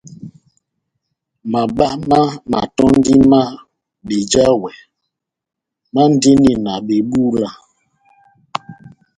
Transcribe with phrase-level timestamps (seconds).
[1.51, 2.19] Mabá na
[2.51, 3.41] matɔ́ndi má
[4.07, 4.71] bejawɛ
[5.93, 7.49] mandini na bebúla.